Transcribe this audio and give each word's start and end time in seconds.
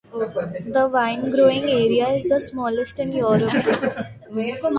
The 0.71 0.89
wine 0.91 1.29
growing 1.29 1.69
area 1.69 2.09
is 2.13 2.23
the 2.23 2.39
smallest 2.39 2.97
in 2.97 3.11
Europe. 3.11 3.53